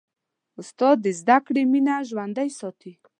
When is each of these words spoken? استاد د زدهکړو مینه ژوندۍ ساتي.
استاد 0.59 0.97
د 1.05 1.07
زدهکړو 1.19 1.61
مینه 1.71 1.95
ژوندۍ 2.09 2.49
ساتي. 2.59 2.91